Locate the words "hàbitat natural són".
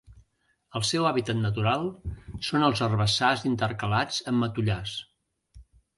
1.09-2.65